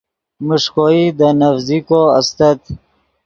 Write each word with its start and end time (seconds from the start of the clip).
میݰکوئی 0.45 1.03
دے 1.17 1.29
نڤزیکو 1.39 2.01
استت 2.17 2.61